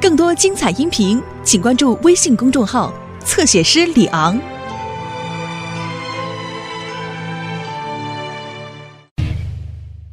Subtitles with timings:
[0.00, 2.92] 更多精彩音频，请关注微信公众号
[3.24, 4.38] “侧写师李昂”。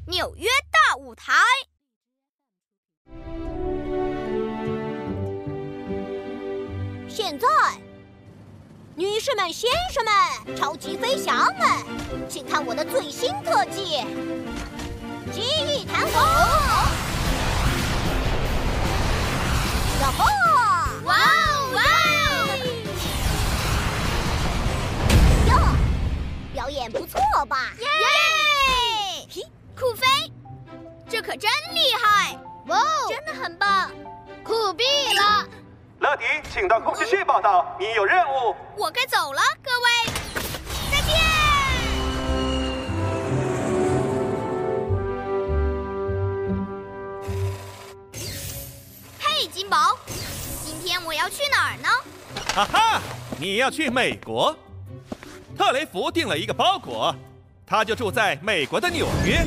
[0.08, 1.34] 纽约大舞台，
[7.10, 7.48] 现在，
[8.96, 10.14] 女士们、先生们、
[10.56, 11.68] 超级飞侠们，
[12.30, 14.00] 请看我的最新特技——
[15.34, 17.11] 记忆弹簧！
[20.02, 20.26] 呀吼！
[21.06, 21.86] 哇哦哇哦！
[25.48, 25.52] 哟，
[26.54, 27.72] 表演不错吧？
[27.78, 27.86] 耶！
[29.30, 29.44] 嘿，
[29.80, 30.08] 酷飞，
[31.08, 32.36] 这可真厉害！
[32.66, 33.92] 哇哦，真的很棒，
[34.44, 34.82] 酷毙
[35.16, 35.48] 了！
[36.00, 38.56] 乐迪，请到控制室报道，你有任务。
[38.76, 40.11] 我该走了，各位，
[49.72, 49.98] 宝，
[50.66, 51.88] 今天我要去哪儿呢？
[52.54, 53.02] 哈哈，
[53.40, 54.54] 你要去美国？
[55.58, 57.16] 特雷弗订了一个包裹，
[57.66, 59.46] 他就住在美国的纽约，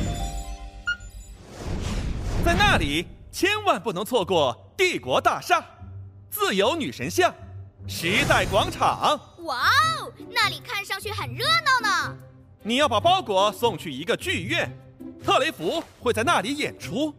[2.43, 5.63] 在那里千万不能错过帝国大厦、
[6.31, 7.31] 自由女神像、
[7.87, 9.19] 时代广场。
[9.43, 9.69] 哇
[9.99, 12.15] 哦，那里看上去很热闹呢。
[12.63, 14.75] 你要把包裹送去一个剧院，
[15.23, 17.13] 特雷弗会在那里演出。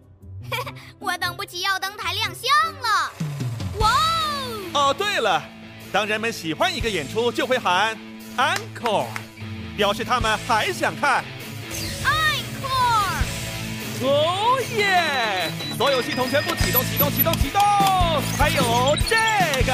[1.16, 2.50] 我等不及要登台亮相
[2.82, 3.10] 了。
[3.78, 3.90] 哇
[4.74, 4.90] 哦！
[4.90, 5.42] 哦，对了，
[5.90, 7.96] 当人们喜欢一个演出，就会喊
[8.36, 9.06] “encore”，
[9.78, 11.24] 表示他们还想看。
[12.04, 13.22] Encore！
[14.02, 15.50] 哦耶！
[15.78, 17.62] 所有系统全部启动，启动，启动，启动！
[18.36, 19.16] 还有这
[19.64, 19.72] 个，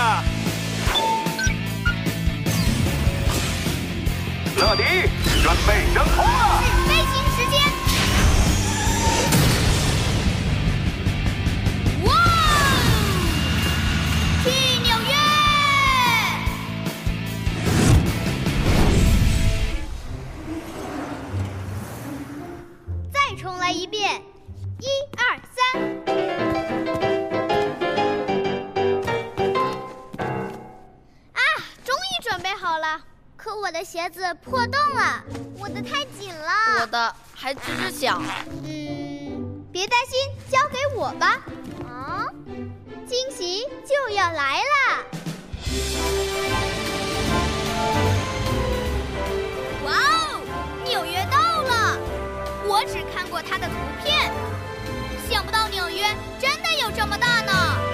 [4.60, 4.84] 乐迪，
[5.42, 6.62] 准备升空了。
[6.86, 7.31] 飞行
[23.92, 24.22] 遍，
[24.80, 24.86] 一
[25.18, 25.82] 二三。
[31.34, 31.40] 啊，
[31.84, 33.02] 终于准备好了，
[33.36, 35.22] 可我的鞋子破洞了，
[35.58, 36.80] 我的太紧了。
[36.80, 38.22] 我的还吱吱响，
[38.64, 40.18] 嗯，别担心，
[40.50, 41.42] 交给我吧。
[41.86, 42.26] 啊，
[43.06, 45.04] 惊喜就要来啦！
[52.84, 54.30] 只看过他的图片，
[55.30, 56.04] 想不到纽约
[56.40, 57.91] 真的有这么大呢。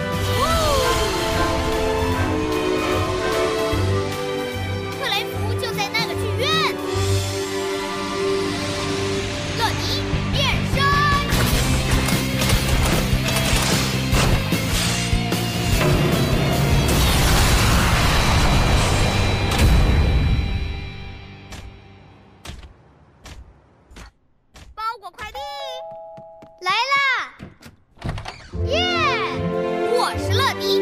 [30.39, 30.79] 乐迪，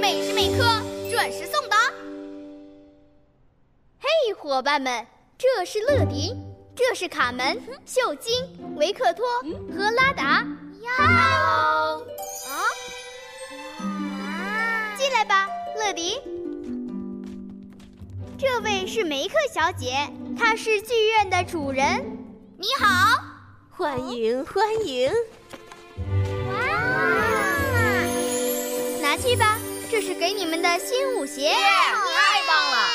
[0.00, 0.64] 每时每刻
[1.10, 1.76] 准时送达。
[4.00, 5.06] 嘿，伙伴们，
[5.36, 6.34] 这是乐迪，
[6.74, 8.32] 这是卡门、秀晶、
[8.76, 9.26] 维克托
[9.76, 10.42] 和拉达。
[10.96, 12.06] 哈喽，
[12.48, 12.64] 啊！
[14.96, 16.18] 进来吧，乐迪。
[18.38, 22.02] 这位是梅克小姐，她是剧院的主人。
[22.56, 23.22] 你好，
[23.70, 25.12] 欢迎欢迎！
[29.14, 31.52] 拿去吧，这是给你们的新舞鞋。
[31.52, 32.88] 太棒了，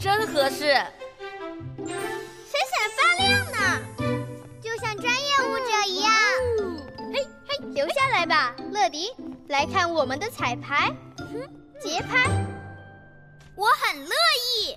[0.00, 0.74] 真合适。
[0.74, 3.80] 闪闪发亮呢，
[4.60, 6.12] 就像专业舞者一样。
[7.14, 9.14] 嘿嘿，留下来吧，乐迪，
[9.46, 10.92] 来看我们的彩排，
[11.80, 12.28] 节拍，
[13.54, 14.10] 我很乐
[14.58, 14.76] 意。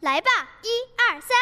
[0.00, 1.36] 来吧，一二三。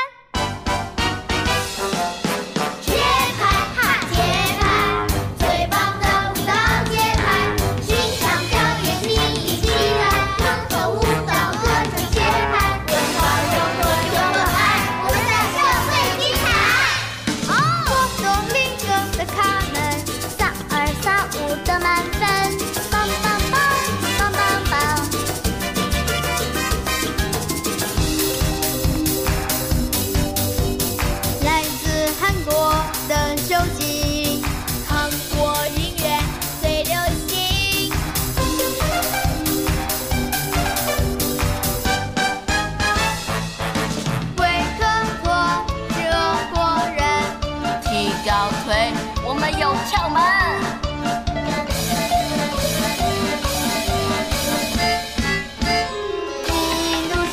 [49.24, 50.20] 我们有窍门。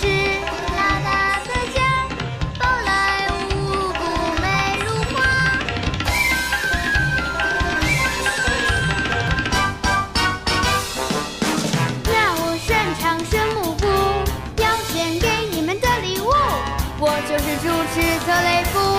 [0.01, 0.06] 是
[0.77, 1.77] 拉的家，
[2.57, 2.89] 宝莱
[3.36, 3.51] 坞
[4.39, 4.44] 美
[4.86, 5.13] 如画。
[12.06, 12.69] 那我擅
[13.00, 13.83] 长什么舞？
[14.62, 16.31] 要献给你们的礼物，
[17.00, 17.95] 我就是主持
[18.25, 18.99] 特雷弗。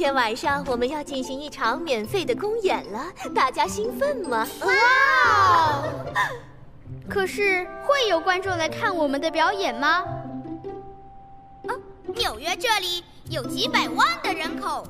[0.00, 3.04] 天晚上我们要进行一场免费的公演了，
[3.34, 4.48] 大家兴奋吗？
[4.62, 5.82] 哇！
[7.06, 10.02] 可是会有观众来看我们的表演吗？
[11.68, 11.76] 啊
[12.16, 14.86] 纽约这里有几百万的人口，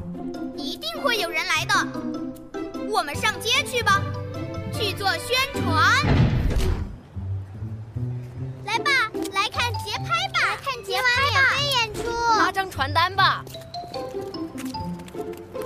[0.56, 1.74] 一定会有人来的。
[2.88, 4.00] 我们上街去吧，
[4.72, 5.74] 去做宣传。
[8.64, 8.92] 来吧，
[9.32, 12.12] 来看节拍吧，来看节拍免费演出。
[12.38, 13.44] 发张传单吧。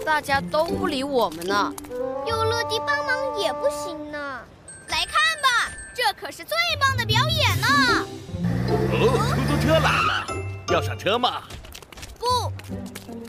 [0.05, 1.73] 大家都不理我们呢。
[2.27, 4.41] 有乐迪帮忙也不行呢。
[4.89, 8.07] 来看吧，这可是最棒的表演呢！
[8.69, 10.27] 哦，出租车来了，
[10.69, 11.43] 要上车吗？
[12.19, 12.27] 不，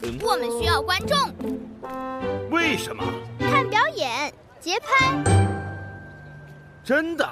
[0.03, 1.17] 嗯，我们需要观众。
[2.51, 3.03] 为什么？
[3.39, 5.13] 看表演，节拍。
[6.83, 7.27] 真的？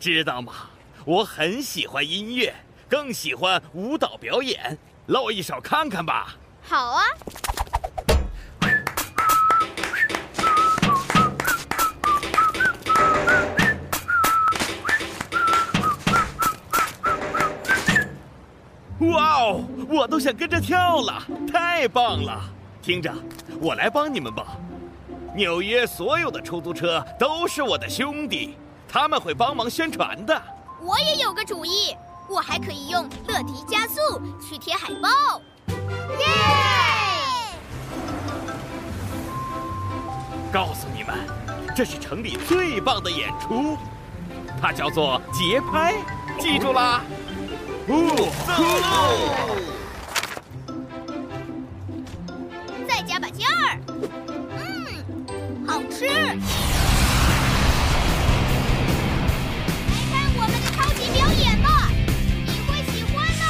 [0.00, 0.52] 知道吗？
[1.04, 2.54] 我很喜欢音乐，
[2.88, 4.78] 更喜欢舞蹈表演。
[5.06, 6.34] 露一手看看吧。
[6.62, 7.04] 好啊。
[19.44, 22.40] 哦，我都想跟着跳了，太棒了！
[22.80, 23.12] 听着，
[23.60, 24.56] 我来帮你们吧。
[25.36, 28.56] 纽约所有的出租车都是我的兄弟，
[28.88, 30.42] 他们会帮忙宣传的。
[30.80, 31.94] 我也有个主意，
[32.26, 35.42] 我还可以用乐迪加速去贴海报。
[35.68, 36.26] 耶！
[40.50, 41.18] 告诉你们，
[41.76, 43.76] 这是城里最棒的演出，
[44.58, 45.96] 它叫做节拍，
[46.38, 47.02] 记住啦！
[47.86, 47.92] 哦，
[52.88, 53.78] 再加把劲儿。
[54.56, 54.64] 嗯，
[55.66, 56.06] 好吃。
[56.06, 56.24] 来
[60.10, 61.68] 看我们的超级表演吧，
[62.46, 63.44] 你会喜欢的。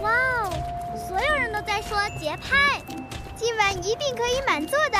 [0.00, 0.08] 哇
[0.44, 0.48] 哦，
[1.06, 2.80] 所有人都在说节拍，
[3.36, 4.98] 今晚一定可以满座的。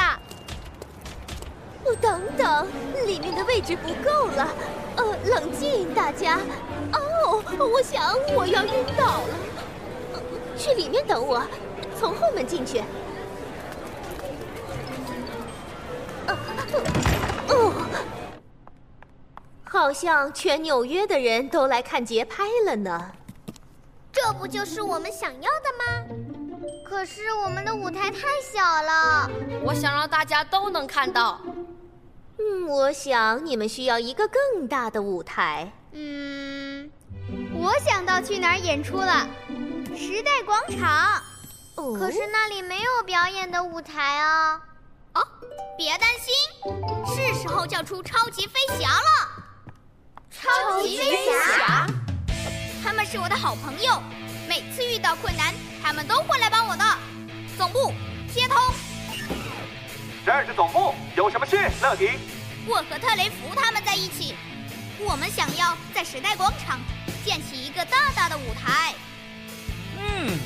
[1.87, 2.69] 哦，等等，
[3.07, 4.47] 里面的位置不够了。
[4.97, 6.39] 呃，冷静，大家。
[6.93, 7.43] 哦，
[7.73, 9.35] 我想我要晕倒了。
[10.13, 10.21] 呃
[10.57, 11.43] 去里面等我，
[11.99, 12.83] 从后门进去。
[16.27, 16.39] 呃
[17.49, 17.73] 哦，
[19.65, 23.13] 好像全纽约的人都来看节拍了呢。
[24.13, 25.85] 这不就是我们想要的吗？
[26.89, 29.29] 可是我们的舞台太小了。
[29.65, 31.41] 我想让大家都能看到。
[32.39, 35.73] 嗯，我想你们需要一个更大的舞台。
[35.93, 36.91] 嗯，
[37.55, 39.29] 我想到去哪儿演出了，
[39.97, 41.23] 时代广场。
[41.77, 44.61] 哦可是那里没有表演的舞台啊。
[45.15, 45.27] 哦，
[45.77, 46.35] 别担心，
[47.07, 49.45] 是时候叫出超级飞侠了。
[50.31, 51.25] 超级飞
[51.57, 51.87] 侠，
[52.83, 54.03] 他们是我的好朋友，
[54.49, 56.85] 每次遇到困难，他们都会来帮我的。
[57.57, 57.93] 总部
[58.33, 58.57] 接通，
[60.25, 61.59] 这儿是总部，有什么事？
[61.83, 62.13] 乐迪，
[62.67, 64.35] 我和特雷弗他们在一起，
[64.99, 66.81] 我们想要在时代广场
[67.27, 68.95] 建起一个大大的舞台。
[69.99, 70.39] 嗯，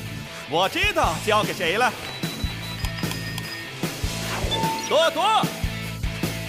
[0.49, 1.89] 我知道交给谁了。
[4.89, 5.45] 多多，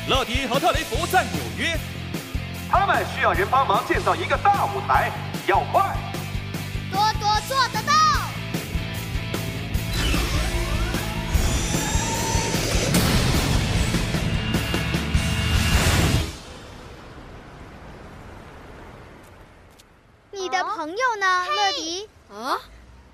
[0.08, 1.78] 乐迪和特雷弗在纽约，
[2.68, 5.12] 他们需要人帮忙建造一个大舞台，
[5.46, 5.96] 要快！
[20.80, 22.08] 朋友呢，乐迪？
[22.30, 22.56] 啊，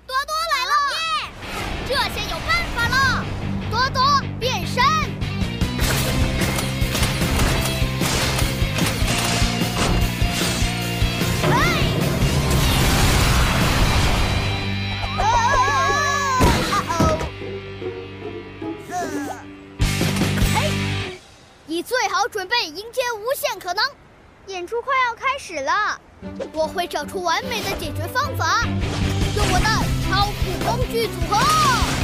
[0.07, 1.29] 多多来了，耶！
[1.85, 3.25] 这下有办法了。
[3.69, 4.01] 多多
[4.39, 4.81] 变身。
[21.65, 23.83] 你最好准备迎接无限可能。
[24.45, 25.99] 演出快要开始了，
[26.53, 28.63] 我会找出完美的解决方法，
[29.35, 29.65] 用我的
[30.09, 31.96] 超酷工具组合。